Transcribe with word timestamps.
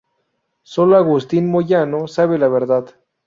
Solo 0.63 0.97
Agustín 0.97 1.47
Moyano 1.51 2.07
sabe 2.07 2.39
la 2.39 2.47
verdad. 2.47 2.95